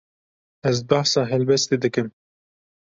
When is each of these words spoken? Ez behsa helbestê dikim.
Ez 0.69 0.77
behsa 0.89 1.21
helbestê 1.31 1.75
dikim. 1.83 2.07